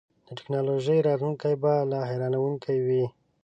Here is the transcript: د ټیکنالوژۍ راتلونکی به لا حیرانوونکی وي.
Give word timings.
د 0.27 0.29
ټیکنالوژۍ 0.37 0.99
راتلونکی 1.07 1.53
به 1.61 1.73
لا 1.91 2.01
حیرانوونکی 2.09 2.77
وي. 2.85 3.03